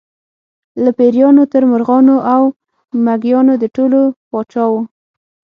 له 0.83 0.91
پېریانو 0.97 1.43
تر 1.53 1.63
مرغانو 1.71 2.15
او 2.33 2.43
مېږیانو 3.05 3.53
د 3.61 3.63
ټولو 3.75 3.99
پاچا 4.31 4.65
و. 4.71 4.73